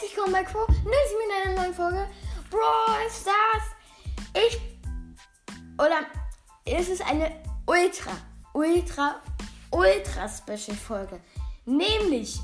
herzlich 0.00 0.16
willkommen 0.16 0.32
bei 0.32 0.44
Quo. 0.44 0.60
Nützlich 0.68 1.18
mit 1.26 1.46
einer 1.46 1.60
neuen 1.60 1.74
Folge. 1.74 2.08
Brawl 2.50 3.10
Stars. 3.10 3.64
Ich. 4.32 4.60
Oder 5.74 6.06
es 6.64 6.88
ist 6.88 7.02
eine 7.04 7.32
ultra, 7.66 8.12
ultra, 8.52 9.16
ultra 9.72 10.28
Special 10.28 10.76
Folge. 10.76 11.20
Nämlich, 11.64 12.38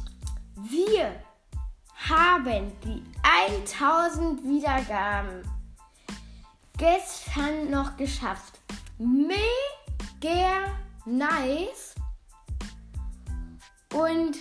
wir 0.56 1.14
haben 2.08 2.72
die 2.82 3.04
1000 3.22 4.42
Wiedergaben 4.42 5.48
gestern 6.76 7.70
noch 7.70 7.96
geschafft. 7.96 8.58
Mega 8.98 10.72
nice. 11.04 11.94
Und 13.92 14.38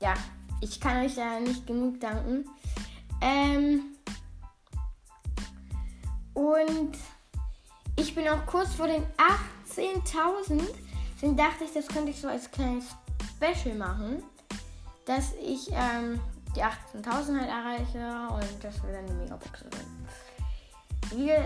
ja, 0.00 0.14
ich 0.60 0.80
kann 0.80 1.04
euch 1.04 1.14
da 1.14 1.40
nicht 1.40 1.66
genug 1.66 2.00
danken. 2.00 2.44
Ähm, 3.20 3.82
und 6.34 6.96
ich 7.96 8.14
bin 8.14 8.28
auch 8.28 8.46
kurz 8.46 8.74
vor 8.74 8.86
den 8.86 9.02
18.000. 9.74 10.62
Deswegen 11.14 11.36
dachte 11.36 11.64
ich, 11.64 11.72
das 11.72 11.88
könnte 11.88 12.10
ich 12.10 12.20
so 12.20 12.28
als 12.28 12.50
kleines 12.50 12.84
Special 13.36 13.74
machen. 13.76 14.22
Dass 15.04 15.32
ich 15.42 15.70
ähm, 15.72 16.20
die 16.54 16.62
18.000 16.62 17.40
halt 17.40 17.48
erreiche 17.48 18.34
und 18.34 18.64
dass 18.64 18.82
wir 18.82 18.92
dann 18.92 19.06
die 19.06 19.14
Megabox 19.14 19.60
sind. 19.60 19.72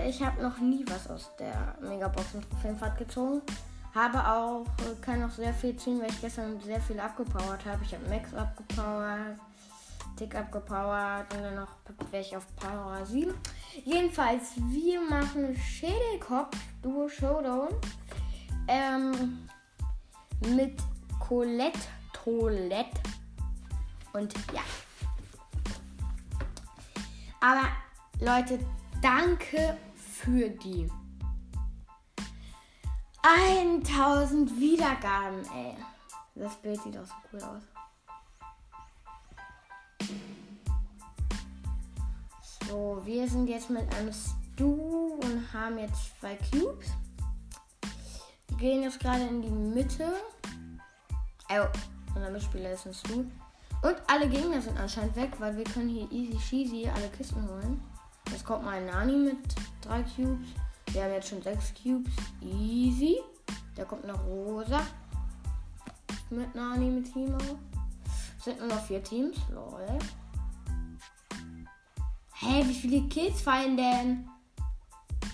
ich 0.08 0.22
habe 0.22 0.42
noch 0.42 0.58
nie 0.58 0.84
was 0.88 1.08
aus 1.08 1.30
der 1.38 1.76
Megabox 1.80 2.34
in 2.34 2.42
Trophäenfahrt 2.42 2.98
gezogen. 2.98 3.42
Habe 3.94 4.26
auch, 4.26 4.64
äh, 4.78 4.94
kann 5.00 5.22
auch 5.22 5.30
sehr 5.30 5.52
viel 5.52 5.76
ziehen, 5.76 6.00
weil 6.00 6.10
ich 6.10 6.20
gestern 6.20 6.60
sehr 6.60 6.80
viel 6.80 6.98
abgepowert 6.98 7.64
habe. 7.66 7.84
Ich 7.84 7.94
habe 7.94 8.08
Max 8.08 8.32
abgepowert, 8.34 9.38
Tick 10.16 10.34
abgepowert 10.34 11.32
und 11.34 11.42
dann 11.42 11.54
noch 11.56 11.68
ich 12.12 12.36
auf 12.36 12.46
Power 12.56 13.04
7. 13.04 13.34
Jedenfalls, 13.84 14.52
wir 14.56 15.00
machen 15.00 15.56
Schädelkopf 15.56 16.56
Duo 16.82 17.08
Showdown 17.08 17.68
ähm, 18.68 19.46
mit 20.54 20.76
Colette 21.18 21.78
Toilette. 22.12 23.00
Und 24.12 24.34
ja. 24.52 24.62
Aber 27.40 27.68
Leute, 28.20 28.58
danke 29.00 29.76
für 29.96 30.50
die 30.50 30.88
1000 33.22 34.58
Wiedergaben, 34.58 35.44
ey. 35.54 35.76
Das 36.34 36.56
Bild 36.56 36.82
sieht 36.82 36.98
auch 36.98 37.04
so 37.04 37.14
cool 37.32 37.40
aus. 37.42 37.62
So, 42.68 43.02
wir 43.04 43.28
sind 43.28 43.48
jetzt 43.48 43.70
mit 43.70 43.82
einem 43.94 44.12
Stu 44.12 45.18
und 45.22 45.52
haben 45.52 45.78
jetzt 45.78 46.18
zwei 46.18 46.36
Cubes. 46.50 46.88
Wir 48.48 48.56
gehen 48.56 48.82
jetzt 48.82 48.98
gerade 48.98 49.24
in 49.24 49.42
die 49.42 49.50
Mitte. 49.50 50.12
Oh, 51.50 51.66
unser 52.14 52.30
Mitspieler 52.30 52.72
ist 52.72 52.86
ein 52.86 52.94
Stu. 52.94 53.24
Und 53.82 53.96
alle 54.06 54.28
Gegner 54.28 54.60
sind 54.60 54.78
anscheinend 54.78 55.14
weg, 55.16 55.32
weil 55.38 55.56
wir 55.56 55.64
können 55.64 55.88
hier 55.88 56.10
easy 56.10 56.38
cheesy 56.38 56.88
alle 56.88 57.08
Kisten 57.10 57.46
holen. 57.48 57.82
Jetzt 58.30 58.44
kommt 58.44 58.64
mal 58.64 58.78
ein 58.78 58.86
Nani 58.86 59.16
mit 59.16 59.38
drei 59.80 60.02
Cubes. 60.02 60.48
Wir 60.92 61.04
haben 61.04 61.12
jetzt 61.12 61.28
schon 61.28 61.42
sechs 61.42 61.72
Cubes. 61.74 62.12
Easy. 62.42 63.18
Da 63.74 63.84
kommt 63.84 64.06
noch 64.06 64.22
Rosa. 64.26 64.82
Mit 66.28 66.54
Nani 66.54 66.86
mit 66.86 67.12
Team 67.12 67.34
auch. 67.34 67.58
Sind 68.42 68.58
nur 68.58 68.68
noch 68.68 68.84
vier 68.84 69.02
Teams. 69.02 69.36
Lol. 69.50 69.98
Hä, 72.34 72.46
hey, 72.46 72.68
wie 72.68 72.74
viele 72.74 73.08
Kills 73.08 73.40
fallen 73.40 73.76
denn? 73.76 74.28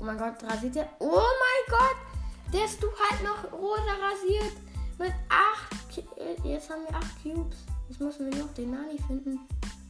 Oh 0.00 0.04
mein 0.04 0.16
Gott, 0.16 0.34
rasiert 0.44 0.76
der. 0.76 0.88
Oh 1.00 1.10
mein 1.10 1.76
Gott! 1.76 2.52
Der 2.52 2.66
ist 2.66 2.80
du 2.80 2.86
halt 2.86 3.24
noch 3.24 3.52
rosa 3.52 3.94
rasiert. 4.00 4.56
Mit 4.96 5.12
acht. 5.28 6.04
Jetzt 6.44 6.70
haben 6.70 6.82
wir 6.88 6.94
acht 6.94 7.20
Cubes. 7.20 7.58
Jetzt 7.88 8.00
müssen 8.00 8.30
wir 8.30 8.38
noch 8.44 8.54
den 8.54 8.70
Nani 8.70 8.96
finden. 9.08 9.40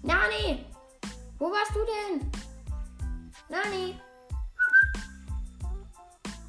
Nani! 0.02 0.64
Wo 1.38 1.46
warst 1.52 1.72
du 1.74 1.80
denn? 1.84 2.30
Nani! 3.48 4.00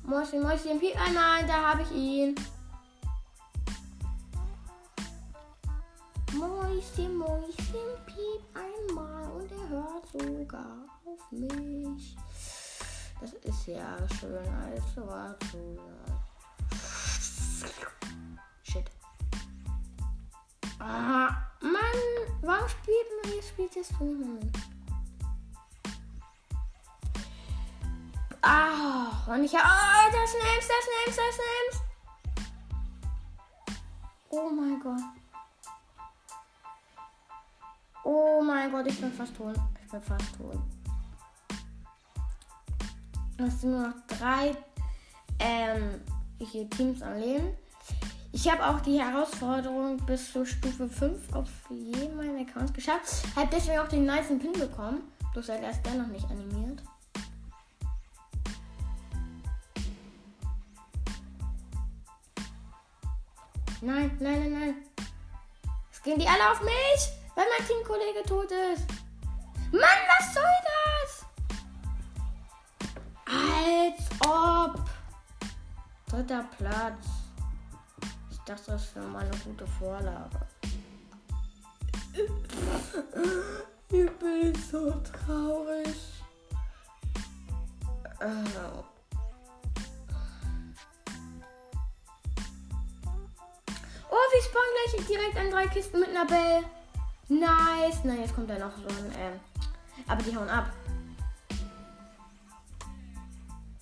Mäuschen, 0.04 0.42
Mäuschen, 0.42 0.80
piep 0.80 1.00
einmal, 1.00 1.46
da 1.46 1.70
habe 1.70 1.84
ich 1.84 1.92
ihn. 1.92 2.36
Mäuschen, 6.34 7.16
Mäuschen, 7.16 7.90
piep 8.08 8.42
einmal 8.56 9.32
und 9.32 9.52
er 9.52 9.70
hört 9.70 10.08
sogar 10.12 10.88
auf 11.06 11.32
mich. 11.32 12.18
Das 13.22 13.34
ist 13.34 13.68
ja 13.68 13.96
schön, 14.20 14.48
also 14.48 15.08
warte. 15.08 15.78
Shit. 18.64 18.90
Ah, 20.80 21.30
Mann, 21.62 22.00
warum 22.42 22.68
spielt 22.68 23.08
man 23.22 23.32
hier 23.32 23.44
spielt 23.44 23.76
das 23.76 23.92
Moment? 24.00 24.69
Ah, 28.52 29.12
und 29.28 29.44
ich 29.44 29.56
habe. 29.56 29.64
Oh, 29.64 30.12
das 30.12 30.34
nimmst, 30.34 30.70
das 30.70 30.86
nimmst, 31.06 31.20
das 31.20 31.38
nimmst. 31.46 31.84
Oh 34.32 34.50
mein 34.50 34.80
Gott. 34.80 35.02
Oh 38.04 38.42
mein 38.42 38.72
Gott, 38.72 38.88
ich 38.88 39.00
bin 39.00 39.14
fast 39.14 39.38
tot. 39.38 39.56
Ich 39.86 39.92
bin 39.92 40.02
fast 40.02 40.36
tot. 40.36 40.58
Es 43.38 43.62
sind 43.62 43.72
nur 43.72 43.90
noch 43.90 43.96
drei 44.08 44.56
ähm, 45.38 46.02
hier 46.40 46.68
Teams 46.72 47.04
am 47.04 47.20
Leben. 47.20 47.56
Ich 48.31 48.52
habe 48.52 48.66
auch 48.66 48.80
die 48.80 49.00
Herausforderung 49.00 49.98
bis 50.08 50.34
zur 50.34 50.48
Stufe 50.48 50.90
5 50.90 51.36
auf 51.36 51.50
jeden 51.70 52.18
meiner 52.18 52.42
Accounts 52.42 52.74
geschafft. 52.74 53.28
Habe 53.36 53.50
deswegen 53.52 53.78
auch 53.78 53.88
den 53.88 54.06
nice 54.06 54.28
Pin 54.28 54.54
bekommen. 54.54 55.04
Bloß 55.34 55.50
halt 55.50 55.62
erst 55.62 55.86
der 55.86 55.94
noch 55.94 56.08
nicht 56.08 56.26
animiert. 56.31 56.81
Nein, 63.82 64.18
nein, 64.20 64.40
nein, 64.40 64.52
nein. 64.52 64.76
Es 65.92 66.02
gehen 66.02 66.20
die 66.20 66.28
alle 66.28 66.52
auf 66.52 66.62
mich, 66.62 67.10
weil 67.36 67.46
mein 67.58 67.66
Teamkollege 67.66 68.24
tot 68.28 68.52
ist. 68.52 68.86
Mann, 69.72 70.02
was 70.18 70.34
soll 70.34 70.44
das? 70.70 71.26
Als 73.26 74.10
ob. 74.28 74.90
Dritter 76.08 76.44
Platz. 76.58 77.08
Ich 78.32 78.40
dachte, 78.40 78.72
das 78.72 78.96
wäre 78.96 79.08
mal 79.08 79.24
eine 79.24 79.38
gute 79.38 79.66
Vorlage. 79.66 80.40
Ich 83.92 84.12
bin 84.18 84.56
so 84.70 84.92
traurig. 85.02 85.96
Oh. 88.22 88.99
Wir 94.31 94.41
spawnen 94.41 94.69
gleich 94.75 95.07
direkt 95.07 95.38
an 95.38 95.52
drei 95.52 95.68
Kisten 95.68 96.00
mit 96.00 96.09
einer 96.09 96.25
Bell. 96.25 96.63
Nice. 97.30 98.03
Nein, 98.03 98.22
jetzt 98.22 98.35
kommt 98.35 98.50
da 98.50 98.57
noch 98.57 98.75
so 98.75 98.88
ein. 98.88 99.12
Ähm, 99.19 99.40
aber 100.07 100.24
die 100.24 100.35
hauen 100.35 100.50
ab. 100.50 100.72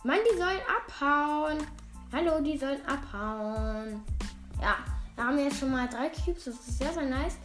Mann, 0.04 0.19
die 0.30 0.38
sollen 0.38 0.62
abhauen. 0.68 1.57
Hallo, 2.12 2.42
die 2.42 2.57
sollen 2.57 2.81
abhauen. 2.86 4.04
Ja, 4.62 4.78
da 5.16 5.24
haben 5.24 5.38
wir 5.38 5.45
jetzt 5.45 5.60
schon 5.60 5.72
mal 5.72 5.88
drei 5.88 6.10
Cubes. 6.10 6.45
Das 6.45 6.56
ist 6.56 6.78
sehr, 6.78 6.94
sehr 6.94 7.06
nice. 7.06 7.38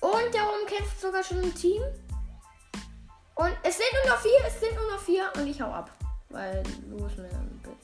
Und 0.00 0.32
da 0.32 0.44
oben 0.44 0.66
kämpft 0.66 1.00
sogar 1.00 1.22
schon 1.22 1.38
ein 1.38 1.54
Team. 1.54 1.82
Und 3.34 3.52
es 3.62 3.76
sind 3.76 3.86
nur 4.02 4.12
noch 4.12 4.20
vier, 4.20 4.46
es 4.46 4.60
sind 4.60 4.74
nur 4.74 4.90
noch 4.92 5.00
vier. 5.00 5.30
Und 5.36 5.46
ich 5.46 5.60
hau 5.60 5.70
ab. 5.70 5.90
Weil 6.30 6.62
los 6.88 7.16
mit 7.16 7.30
dem 7.30 7.58
Bild. 7.62 7.76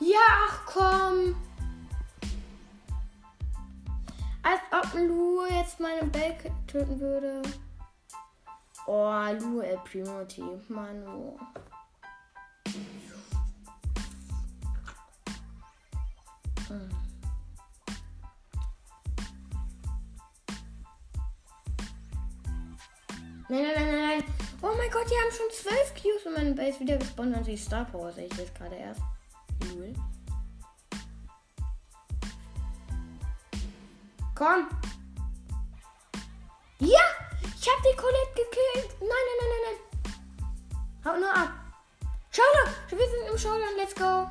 Ja, 0.00 0.18
ach 0.48 0.60
komm. 0.66 1.36
Als 4.44 4.60
ob 4.70 4.92
Lu 4.92 5.46
jetzt 5.48 5.80
meine 5.80 6.04
Bell 6.04 6.36
töten 6.66 7.00
würde. 7.00 7.40
Oh, 8.86 9.10
Lu 9.40 9.60
El 9.60 9.78
Primoti. 9.78 10.44
Manu. 10.68 11.38
Hm. 16.68 16.90
Nein, 23.48 23.62
nein, 23.62 23.74
nein, 23.74 24.00
nein. 24.00 24.24
Oh 24.60 24.72
mein 24.76 24.90
Gott, 24.90 25.06
die 25.10 25.14
haben 25.14 25.32
schon 25.32 25.50
zwölf 25.52 25.94
Qs 25.94 26.26
und 26.26 26.34
meine 26.34 26.52
Base 26.52 26.80
wieder 26.80 26.98
gespawnt 26.98 27.34
und 27.34 27.44
sie 27.44 27.56
Star 27.56 27.86
Power 27.86 28.12
sehe 28.12 28.26
ich 28.26 28.36
jetzt 28.36 28.54
gerade 28.54 28.76
erst. 28.76 29.00
Cool. 29.62 29.94
Komm. 34.34 34.68
Ja! 36.80 37.00
Ich 37.40 37.70
hab 37.70 37.82
die 37.82 37.96
Colette 37.96 38.34
gekillt! 38.34 39.00
Nein, 39.00 39.08
nein, 39.08 39.38
nein, 39.40 39.48
nein, 39.50 39.62
nein! 39.64 39.78
Haut 41.04 41.20
nur 41.20 41.30
ab! 41.30 41.50
Showdown! 42.30 42.74
Wir 42.90 43.08
sind 43.08 43.30
im 43.30 43.38
Showdown, 43.38 43.76
let's 43.76 43.94
go! 43.94 44.30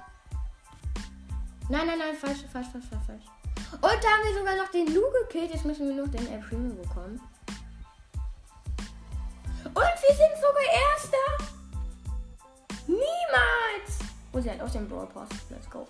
Nein, 1.69 1.87
nein, 1.87 1.97
nein, 1.97 2.15
falsch, 2.15 2.45
falsch, 2.51 2.67
falsch, 2.71 2.85
falsch, 2.89 3.05
falsch. 3.07 3.23
Und 3.71 4.03
da 4.03 4.07
haben 4.09 4.23
wir 4.23 4.37
sogar 4.37 4.55
noch 4.55 4.69
den 4.71 4.93
Lu 4.93 5.01
gekillt. 5.21 5.51
Jetzt 5.51 5.65
müssen 5.65 5.87
wir 5.87 5.95
noch 5.95 6.11
den 6.11 6.27
El 6.31 6.39
Primo 6.39 6.73
bekommen. 6.75 7.19
Und 9.65 9.75
wir 9.75 10.15
sind 10.15 10.35
sogar 10.35 10.63
Erster! 10.71 11.53
Niemals! 12.87 13.99
Oh, 14.33 14.39
sie 14.39 14.51
hat 14.51 14.61
auch 14.61 14.69
den 14.69 14.87
Brawl 14.87 15.07
Pass. 15.07 15.29
Let's 15.49 15.69
go. 15.69 15.87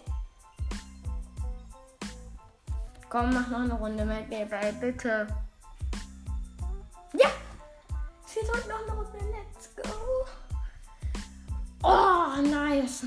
Komm, 3.13 3.31
mach 3.31 3.47
noch 3.47 3.59
eine 3.59 3.73
Runde 3.75 4.05
mit 4.05 4.27
mir, 4.27 4.47
bitte. 4.81 5.27
Ja! 7.13 7.29
Sie 8.25 8.39
drückt 8.39 8.67
noch 8.67 8.81
eine 8.81 8.91
Runde. 8.91 9.19
Let's 9.31 9.69
go. 9.75 10.25
Oh, 11.83 12.41
nice. 12.41 13.05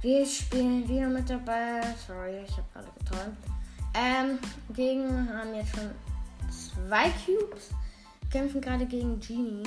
Wir 0.00 0.24
spielen 0.24 0.88
wieder 0.88 1.08
mit 1.08 1.28
dabei. 1.28 1.82
Sorry, 2.06 2.42
ich 2.42 2.56
habe 2.56 2.68
gerade 2.72 2.88
geträumt. 2.98 3.53
Ähm, 3.94 4.38
gegen 4.74 5.28
haben 5.32 5.54
jetzt 5.54 5.74
schon 5.74 5.90
zwei 6.50 7.10
Cubes. 7.24 7.70
Kämpfen 8.30 8.60
gerade 8.60 8.86
gegen 8.86 9.20
Genie. 9.20 9.62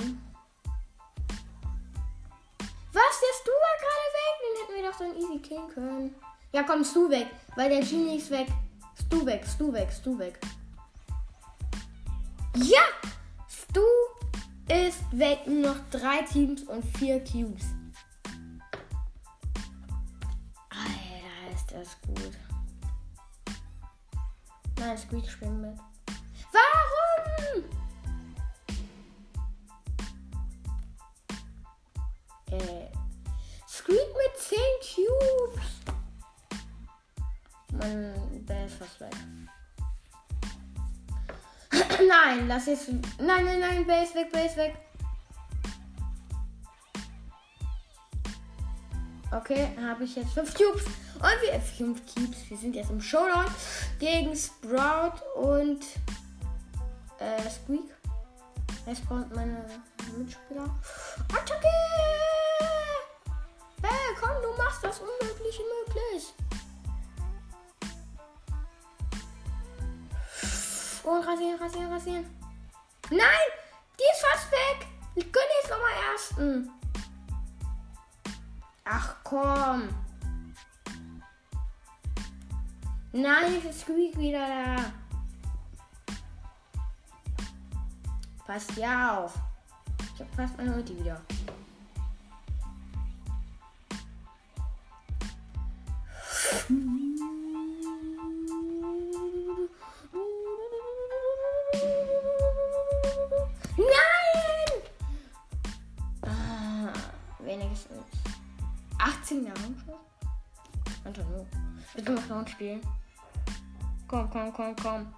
Was? 2.92 3.20
Der 3.20 3.34
Stu 3.40 3.50
war 3.50 3.76
gerade 3.80 4.06
weg? 4.14 4.34
Den 4.42 4.54
hätten 4.60 4.74
wir 4.74 4.90
doch 4.90 4.98
dann 4.98 5.16
easy 5.16 5.38
killen 5.40 5.68
können. 5.68 6.14
Ja, 6.52 6.62
komm, 6.62 6.84
Stu 6.84 7.08
weg. 7.08 7.28
Weil 7.56 7.70
der 7.70 7.80
Genie 7.80 8.16
ist 8.16 8.30
weg. 8.30 8.48
Stu 9.00 9.24
weg, 9.24 9.46
Stu 9.46 9.72
weg, 9.72 9.90
Stu 9.92 10.18
weg. 10.18 10.38
Ja! 12.56 12.82
Stu 13.48 13.80
ist 14.68 15.00
weg. 15.12 15.46
Nur 15.46 15.74
noch 15.74 15.80
drei 15.90 16.22
Teams 16.22 16.62
und 16.64 16.84
vier 16.96 17.22
Cubes. 17.24 17.64
das 21.78 21.88
ist 21.88 22.02
gut. 22.02 22.57
Nein, 24.78 24.96
Squeak 24.96 25.28
spielen 25.28 25.60
mit. 25.60 25.76
Warum? 26.52 27.64
Äh, 32.50 32.86
Squeak 33.66 34.08
mit 34.16 34.36
10 34.36 34.58
Cubes. 34.94 35.66
Mein 37.72 38.44
Bär 38.46 38.66
ist 38.66 38.76
fast 38.76 39.00
weg. 39.00 39.12
nein, 42.08 42.48
lass 42.48 42.66
jetzt. 42.66 42.88
Nein, 43.18 43.44
nein, 43.44 43.60
nein, 43.60 43.86
Base 43.86 44.14
weg, 44.14 44.32
Base 44.32 44.56
weg. 44.56 44.87
Okay, 49.30 49.68
habe 49.78 50.04
ich 50.04 50.16
jetzt 50.16 50.32
5 50.32 50.54
Cubes. 50.54 50.84
Und 50.84 51.42
wir 51.42 51.60
5 51.60 52.14
Cubes. 52.14 52.48
Wir 52.48 52.56
sind 52.56 52.74
jetzt 52.74 52.90
im 52.90 53.00
Showdown 53.00 53.44
gegen 53.98 54.34
Sprout 54.34 55.20
und 55.36 55.82
äh, 57.18 57.50
Squeak. 57.50 57.90
Er 58.86 58.96
spawnt 58.96 59.34
meine 59.34 59.66
Mitspieler. 60.16 60.64
Attacke! 61.30 61.68
Hey, 63.82 64.16
komm, 64.18 64.42
du 64.42 64.56
machst 64.56 64.82
das 64.82 65.00
Unmögliche 65.00 65.62
möglich. 65.86 66.34
Und 71.04 71.20
rasieren, 71.26 71.58
rasieren, 71.60 71.92
rasieren. 71.92 72.40
Nein! 73.10 73.48
Die 73.98 74.04
ist 74.12 74.24
fast 74.24 74.50
weg! 74.50 74.86
Ich 75.16 75.30
gönne 75.32 75.46
jetzt 75.60 75.70
nochmal 75.70 75.92
ersten. 76.12 76.77
Ach 78.90 79.16
komm. 79.22 79.88
Nein, 83.12 83.60
ist 83.68 83.80
Squeak 83.80 84.16
wieder 84.16 84.46
da. 84.46 84.76
Passt 88.46 88.74
ja 88.76 89.18
auf. 89.18 89.34
Ich 90.14 90.20
hab 90.20 90.34
fast 90.34 90.56
meine 90.56 90.74
Ulti 90.74 90.98
wieder. 90.98 91.20
Nein! 103.76 104.72
Ah, 106.22 106.92
wenigstens. 107.40 108.27
18 108.98 109.46
Jahre 109.46 109.58
schon? 109.58 109.94
Antonio. 111.04 111.46
Bitte 111.94 112.12
noch 112.12 112.30
ein 112.30 112.48
Spiel. 112.48 112.80
Komm, 114.06 114.28
komm, 114.30 114.52
komm, 114.52 114.76
komm. 114.76 115.14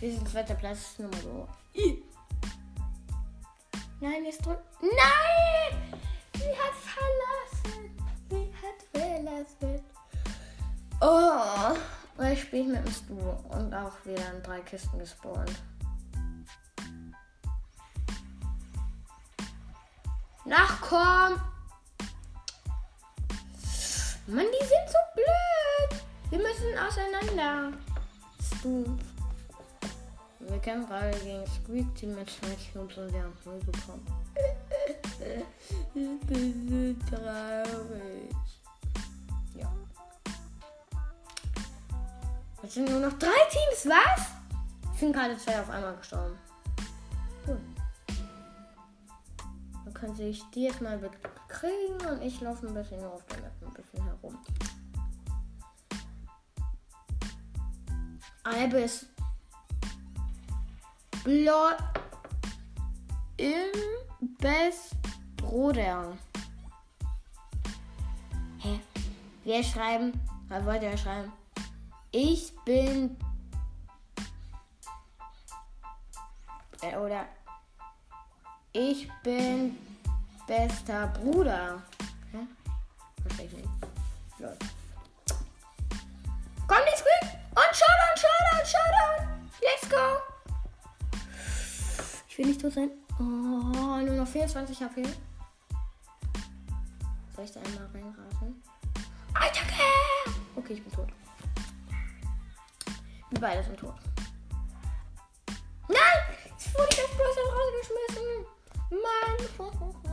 Wir 0.00 0.12
sind 0.12 0.28
zweiter 0.28 0.54
Platz 0.54 0.98
Nummer 0.98 1.16
so. 1.22 1.48
Nein, 4.00 4.24
jetzt 4.24 4.44
drückt. 4.44 4.64
Nein! 4.80 6.00
Sie 6.34 6.42
hat 6.42 6.74
verlassen. 6.74 7.96
Sie 8.28 8.52
hat 8.62 9.00
verlassen. 9.00 9.84
Oh. 11.00 11.76
Und 12.16 12.26
ich 12.26 12.42
spiele 12.42 12.64
mit 12.64 12.84
dem 12.84 12.92
Stu 12.92 13.18
und 13.56 13.72
auch 13.74 13.92
wieder 14.04 14.34
in 14.34 14.42
drei 14.42 14.60
Kisten 14.60 14.98
gespawnt. 14.98 15.62
Nachkommen! 20.44 21.51
Mann, 24.26 24.46
die 24.52 24.64
sind 24.64 24.88
so 24.88 24.98
blöd. 25.14 26.02
Wir 26.30 26.38
müssen 26.38 26.78
auseinander. 26.78 27.76
Du. 28.62 28.96
Wir 30.38 30.58
kämpfen 30.58 30.88
gerade 30.88 31.18
gegen 31.18 31.44
Squeak 31.46 31.94
Team 31.96 32.14
mit 32.14 32.28
Cubes 32.72 32.98
und 32.98 33.12
wir 33.12 33.22
haben 33.22 33.36
null 33.44 33.58
bekommen. 33.60 34.06
ich 35.94 36.20
bin 36.26 36.98
so 37.08 37.16
traurig. 37.16 38.30
Ja. 39.56 39.72
Es 42.62 42.74
sind 42.74 42.88
nur 42.90 43.00
noch 43.00 43.18
drei 43.18 43.28
Teams, 43.50 43.86
was? 43.86 44.26
Ich 44.94 45.00
sind 45.00 45.12
gerade 45.12 45.36
zwei 45.36 45.60
auf 45.60 45.70
einmal 45.70 45.96
gestorben. 45.96 46.38
Können 50.02 50.16
sich 50.16 50.42
die 50.52 50.64
jetzt 50.64 50.80
mal 50.80 50.98
bekriegen 50.98 52.10
und 52.10 52.22
ich 52.22 52.40
laufe 52.40 52.66
ein 52.66 52.74
bisschen 52.74 53.04
auf 53.04 53.24
der 53.26 53.40
Map 53.40 53.52
ein 53.62 53.72
bisschen 53.72 54.04
herum. 54.04 54.36
Albus 58.42 59.06
Blot 61.22 61.76
im 63.36 63.70
Best 64.38 64.96
Bruder. 65.36 66.18
Hä? 68.58 68.80
Wir 69.44 69.62
schreiben, 69.62 70.20
was 70.48 70.66
wollt 70.66 70.82
ihr 70.82 70.98
schreiben? 70.98 71.32
Ich 72.10 72.52
bin 72.64 73.16
äh, 76.80 76.96
oder 76.96 77.24
ich 78.72 79.08
bin 79.22 79.78
bester 80.52 81.06
Bruder. 81.06 81.82
Hä? 82.32 82.46
Verstehe 83.22 83.46
ich 83.46 83.52
nicht. 83.54 83.68
Lol. 84.38 84.56
Komm, 86.66 86.82
die 86.86 86.96
Squeak! 86.98 87.26
Und 87.54 87.72
Showdown, 87.80 88.16
Showdown, 88.22 88.64
Showdown! 88.72 89.50
Let's 89.62 89.88
go! 89.88 90.04
Ich 92.28 92.36
will 92.36 92.46
nicht 92.46 92.60
tot 92.60 92.72
sein. 92.74 92.90
Oh, 93.18 93.22
nur 94.04 94.14
noch 94.14 94.28
24 94.28 94.82
HP. 94.82 95.02
Soll 97.34 97.44
ich 97.44 97.52
da 97.52 97.60
einmal 97.60 97.86
reinrasen? 97.94 98.62
Attacke! 99.32 99.88
Okay, 100.56 100.74
ich 100.74 100.82
bin 100.82 100.92
tot. 100.92 101.08
Wir 103.30 103.40
beide 103.40 103.62
sind 103.62 103.78
tot. 103.78 103.94
Nein! 105.88 105.98
Jetzt 106.44 106.74
wurde 106.74 106.84
aus 106.84 107.16
Browser 107.16 107.46
rausgeschmissen. 107.54 108.46
Mann. 108.90 110.02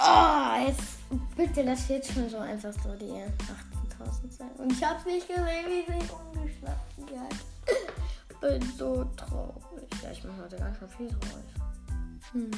Oh, 0.00 0.66
jetzt 0.66 0.98
könnte 1.36 1.64
das 1.64 1.88
jetzt 1.88 2.12
schon 2.12 2.30
so 2.30 2.38
einfach 2.38 2.72
so 2.72 2.94
die 2.94 3.12
18.000 3.12 4.30
sein. 4.30 4.50
Und 4.58 4.72
ich 4.72 4.82
habe 4.82 5.10
nicht 5.10 5.28
gesehen, 5.28 5.66
wie 5.66 5.84
sie 5.86 6.10
umgeschlagen 6.12 7.20
hat. 7.20 8.40
Bin 8.40 8.62
so 8.78 9.04
traurig. 9.16 9.88
Ja, 10.02 10.10
ich 10.12 10.22
bin 10.22 10.30
heute 10.40 10.56
ganz 10.56 10.78
schön 10.78 10.88
viel 10.88 11.08
traurig. 11.08 11.44
Hm. 12.32 12.50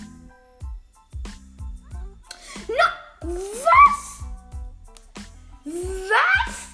Na, 2.69 2.93
was? 3.23 4.25
Was? 5.65 6.70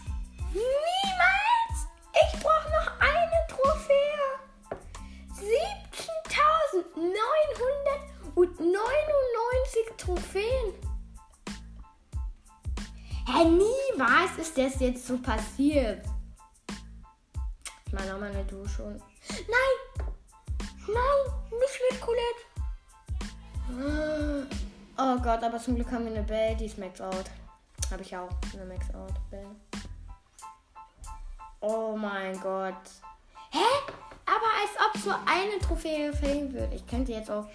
Ist 14.47 14.57
das 14.57 14.81
jetzt 14.81 15.07
so 15.07 15.19
passiert. 15.19 16.05
Ich 17.87 17.93
meine 17.93 18.15
auch 18.15 18.21
meine 18.21 18.45
Dusche. 18.45 18.83
Nein! 19.29 19.77
Nein! 20.87 21.35
Nicht 21.51 21.81
mit 21.91 22.01
Colette! 22.01 22.43
Oh 24.99 25.17
Gott, 25.17 25.43
aber 25.43 25.59
zum 25.59 25.75
Glück 25.75 25.91
haben 25.91 26.05
wir 26.05 26.13
eine 26.13 26.23
Bell, 26.23 26.55
die 26.57 26.67
ist 26.67 26.79
Max 26.79 27.01
Out. 27.01 27.25
Habe 27.91 28.03
ich 28.03 28.17
auch 28.17 28.31
eine 28.55 28.65
Max 28.67 28.87
Out 28.95 29.15
Bell. 29.31 29.47
Oh 31.61 31.97
mein 31.97 32.39
Gott. 32.41 32.75
Hä? 33.51 33.93
Aber 34.27 34.49
als 34.61 34.77
ob 34.87 35.03
so 35.03 35.11
eine 35.11 35.59
Trophäe 35.61 36.13
fehlen 36.13 36.53
würde. 36.53 36.75
Ich 36.75 36.87
könnte 36.87 37.13
jetzt 37.13 37.31
auch 37.31 37.47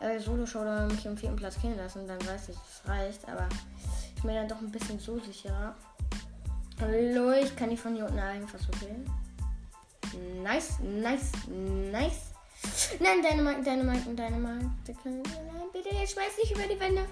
äh, 0.00 0.18
Solo-Show 0.18 0.64
mich 0.88 1.06
im 1.06 1.16
vierten 1.16 1.36
Platz 1.36 1.60
killen 1.60 1.76
lassen, 1.76 2.08
dann 2.08 2.20
weiß 2.26 2.48
ich, 2.48 2.56
es 2.56 2.88
reicht. 2.88 3.28
Aber 3.28 3.48
ich 4.16 4.22
bin 4.22 4.34
dann 4.34 4.48
doch 4.48 4.60
ein 4.60 4.72
bisschen 4.72 4.98
so 4.98 5.18
sicherer. 5.20 5.76
Hallo, 6.80 7.32
ich 7.32 7.54
kann 7.54 7.68
die 7.68 7.76
von 7.76 7.94
hier 7.94 8.06
unten 8.06 8.18
einfach 8.18 8.58
so 8.58 8.70
killen. 8.78 9.04
Nice, 10.42 10.78
nice, 10.80 11.32
nice. 11.46 12.30
Nein, 12.98 13.22
deine 13.22 13.42
Marken, 13.42 13.62
deine 13.62 13.84
Marken, 13.84 14.16
deine 14.16 14.38
Marken. 14.38 14.74
Nein, 15.04 15.22
bitte, 15.74 15.94
jetzt 15.94 16.14
schmeiß 16.14 16.38
nicht 16.38 16.52
über 16.52 16.66
die 16.66 16.80
Wände. 16.80 17.04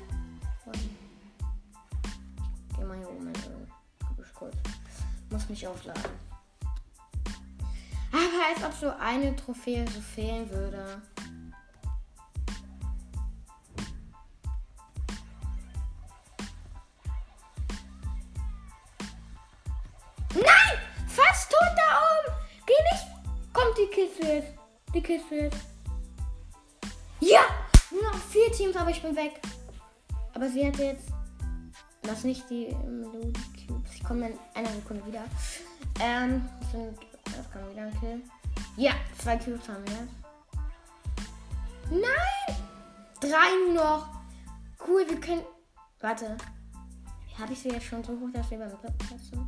Geh 2.77 2.85
mal 2.85 2.97
hier 2.97 3.11
oben 3.11 3.27
in 3.27 3.35
kurz. 4.35 4.55
Muss 5.31 5.49
mich 5.51 5.67
aufladen. 5.67 6.03
Aber 8.11 8.47
als 8.49 8.65
ob 8.65 8.73
so 8.73 8.91
eine 8.99 9.37
Trophäe 9.37 9.85
so 9.87 10.01
fehlen 10.01 10.49
würde. 10.51 11.03
Jetzt! 25.39 25.57
Ja! 27.21 27.41
Nur 27.91 28.03
noch 28.03 28.19
vier 28.19 28.51
Teams, 28.53 28.77
aber 28.77 28.91
ich 28.91 29.01
bin 29.01 29.15
weg. 29.15 29.41
Aber 30.35 30.49
sie 30.49 30.67
hat 30.67 30.77
jetzt. 30.79 31.09
Das 32.03 32.25
nicht 32.25 32.49
die 32.51 32.75
Melody 32.87 33.33
Cubes. 33.67 33.95
Ich 33.95 34.03
komme 34.03 34.31
in 34.31 34.39
einer 34.55 34.71
Sekunde 34.71 35.07
wieder. 35.07 35.25
Ähm, 36.01 36.49
das 36.61 36.73
sind. 36.73 36.99
Das 37.25 37.51
kann 37.53 37.71
wieder 37.71 37.83
ein 37.83 38.01
Kill. 38.01 38.23
Ja, 38.77 38.93
zwei 39.19 39.37
Cubes 39.37 39.69
haben 39.69 39.85
wir. 39.87 40.09
Nein! 41.91 42.57
Drei 43.21 43.73
noch. 43.75 44.09
Cool, 44.87 45.05
wir 45.09 45.21
können. 45.21 45.43
Warte. 46.01 46.37
Habe 47.39 47.53
ich 47.53 47.61
sie 47.61 47.69
jetzt 47.69 47.87
schon 47.87 48.03
so 48.03 48.13
hoch, 48.13 48.31
dass 48.33 48.51
wir 48.51 48.59
beim 48.59 48.71
dritten 48.71 48.99
Platz 48.99 49.29
sind? 49.31 49.47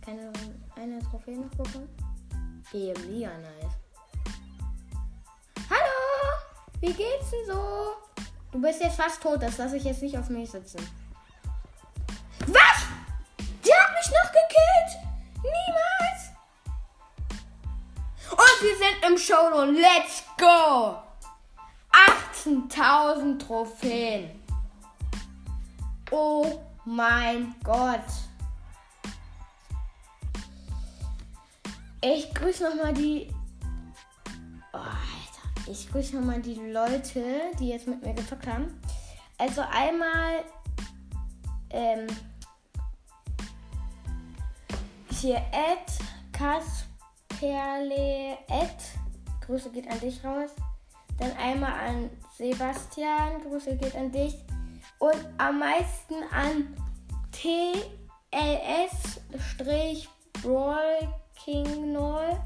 Keine 0.00 0.32
eine 0.76 1.00
Trophäe 1.00 1.36
noch 1.36 1.50
bekommen? 1.50 1.88
Mega 2.72 3.30
nice. 3.38 3.81
Wie 6.82 6.92
geht's 6.92 7.30
denn 7.30 7.46
so? 7.46 7.92
Du 8.50 8.60
bist 8.60 8.80
jetzt 8.80 8.96
fast 8.96 9.22
tot, 9.22 9.40
das 9.40 9.56
lasse 9.56 9.76
ich 9.76 9.84
jetzt 9.84 10.02
nicht 10.02 10.18
auf 10.18 10.28
mich 10.28 10.50
sitzen. 10.50 10.80
Was? 12.48 12.82
Die 13.38 13.72
hat 13.72 13.92
mich 13.92 14.10
noch 14.10 14.32
gekillt! 14.32 14.98
Niemals! 15.44 16.32
Und 18.32 18.62
wir 18.62 18.76
sind 18.76 18.96
im 19.08 19.16
Showdown. 19.16 19.76
Let's 19.76 20.24
go! 20.36 20.96
18.000 22.44 23.38
Trophäen. 23.38 24.42
Oh 26.10 26.64
mein 26.84 27.54
Gott. 27.62 28.00
Ich 32.00 32.34
grüße 32.34 32.64
nochmal 32.64 32.92
die. 32.92 33.32
Ich 35.66 35.90
grüße 35.90 36.16
nochmal 36.16 36.40
die 36.40 36.54
Leute, 36.54 37.22
die 37.58 37.68
jetzt 37.68 37.86
mit 37.86 38.02
mir 38.04 38.14
gezockt 38.14 38.46
haben. 38.46 38.80
Also 39.38 39.62
einmal. 39.62 40.44
Ähm, 41.70 42.06
hier 45.20 45.36
Ed 45.36 45.86
Kasperle 46.32 48.38
Ed. 48.48 48.76
Grüße 49.46 49.70
geht 49.70 49.88
an 49.88 50.00
dich 50.00 50.24
raus. 50.24 50.50
Dann 51.18 51.36
einmal 51.36 51.72
an 51.72 52.10
Sebastian. 52.36 53.40
Grüße 53.42 53.76
geht 53.76 53.94
an 53.94 54.10
dich. 54.10 54.34
Und 54.98 55.24
am 55.38 55.60
meisten 55.60 56.14
an 56.32 56.76
TLS-Brawl 57.30 57.94
King 61.44 61.92
Null. 61.92 62.36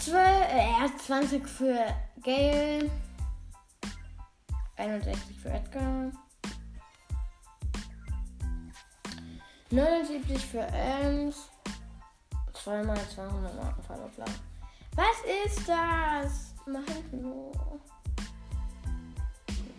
12, 0.00 0.16
äh, 0.16 0.98
20 0.98 1.48
für 1.48 1.86
Gail. 2.22 2.90
61 4.76 5.38
für 5.38 5.50
Edgar. 5.50 6.10
79 9.70 10.46
für 10.46 10.60
Ems. 10.60 11.48
Zweimal 12.52 12.98
200 13.14 13.54
Marken. 13.56 13.82
Was 14.94 15.16
ist 15.46 15.68
das? 15.68 16.51
Ich 16.64 17.12
nur. 17.12 17.52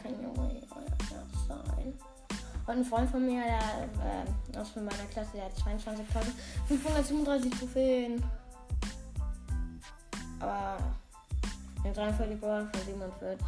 Kann 0.01 0.21
Junge 0.21 0.61
sein. 1.47 1.97
Und 2.65 2.77
ein 2.77 2.85
Freund 2.85 3.09
von 3.09 3.25
mir, 3.25 3.41
der 3.41 3.59
äh, 4.55 4.57
aus 4.57 4.75
meiner 4.75 4.91
Klasse, 5.11 5.31
der 5.35 5.45
hat 5.45 5.53
22.537 5.53 7.59
Trophäen. 7.59 8.21
Aber 10.39 10.77
den 11.85 11.93
43 11.93 12.39
Brawler 12.39 12.67
von 12.67 12.81
47. 12.81 13.45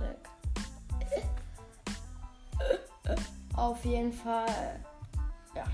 auf 3.56 3.84
jeden 3.86 4.14
Fall, 4.14 4.80
ja, 5.56 5.66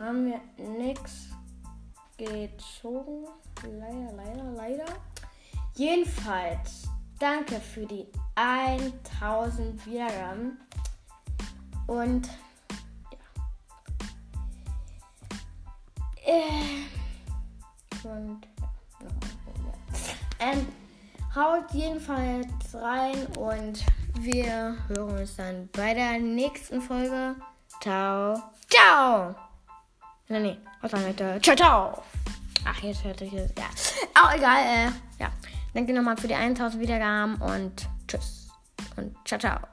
haben 0.00 0.26
wir 0.26 0.40
nichts 0.56 1.28
gezogen. 2.16 3.28
Leider, 3.62 4.12
leider, 4.16 4.50
leider. 4.52 4.86
Jedenfalls, 5.74 6.88
danke 7.18 7.60
für 7.60 7.86
die 7.86 8.06
1000 8.34 9.86
Wiedergaben. 9.86 10.58
Und 11.86 12.28
ja. 13.10 13.18
Äh, 16.24 18.06
und. 18.06 18.46
Ähm, 20.40 20.66
haut 21.34 21.70
jedenfalls 21.72 22.48
rein 22.74 23.26
und 23.38 23.84
wir 24.18 24.76
hören 24.88 25.18
uns 25.20 25.36
dann 25.36 25.68
bei 25.72 25.94
der 25.94 26.18
nächsten 26.18 26.80
Folge. 26.80 27.36
Ciao. 27.80 28.42
Ciao. 28.68 29.34
Nee. 30.28 30.58
Was 30.80 30.90
sagen 30.90 31.04
wir? 31.04 31.40
Ciao, 31.42 31.56
ciao. 31.56 32.02
Ach, 32.64 32.82
jetzt 32.82 33.04
hört 33.04 33.18
sich 33.18 33.30
das. 33.30 33.50
Ja. 33.56 34.22
Auch 34.22 34.34
egal. 34.34 34.88
Äh. 34.88 35.11
Danke 35.74 35.92
nochmal 35.92 36.16
für 36.16 36.28
die 36.28 36.34
1000 36.34 36.82
Wiedergaben 36.82 37.36
und 37.36 37.88
tschüss. 38.06 38.48
Und 38.96 39.16
ciao, 39.26 39.38
ciao. 39.38 39.71